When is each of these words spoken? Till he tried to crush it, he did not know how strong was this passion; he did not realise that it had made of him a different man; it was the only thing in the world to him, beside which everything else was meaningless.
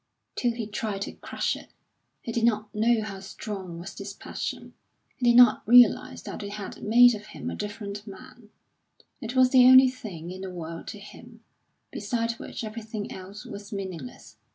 Till 0.35 0.53
he 0.53 0.65
tried 0.65 1.03
to 1.03 1.11
crush 1.11 1.55
it, 1.55 1.69
he 2.23 2.31
did 2.31 2.43
not 2.43 2.73
know 2.73 3.03
how 3.03 3.19
strong 3.19 3.77
was 3.77 3.93
this 3.93 4.13
passion; 4.13 4.73
he 5.17 5.25
did 5.27 5.35
not 5.35 5.61
realise 5.67 6.23
that 6.23 6.41
it 6.41 6.53
had 6.53 6.81
made 6.81 7.13
of 7.13 7.27
him 7.27 7.51
a 7.51 7.55
different 7.55 8.07
man; 8.07 8.49
it 9.21 9.35
was 9.35 9.51
the 9.51 9.65
only 9.67 9.89
thing 9.91 10.31
in 10.31 10.41
the 10.41 10.49
world 10.49 10.87
to 10.87 10.97
him, 10.97 11.43
beside 11.91 12.31
which 12.39 12.63
everything 12.63 13.11
else 13.11 13.45
was 13.45 13.71
meaningless. 13.71 14.37